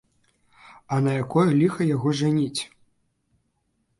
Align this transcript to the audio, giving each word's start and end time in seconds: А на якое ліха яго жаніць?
А 0.95 0.97
на 1.07 1.11
якое 1.25 1.43
ліха 1.59 1.81
яго 1.95 2.09
жаніць? 2.21 2.61